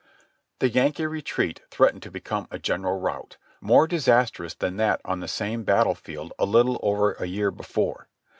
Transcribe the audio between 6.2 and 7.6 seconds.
a little over a year